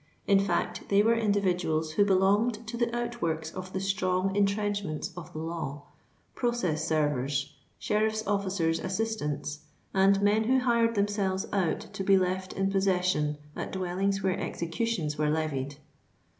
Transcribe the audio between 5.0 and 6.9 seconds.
of the law,—process